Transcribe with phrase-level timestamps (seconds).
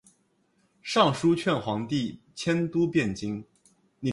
[0.81, 3.45] 上书劝皇帝迁都汴京。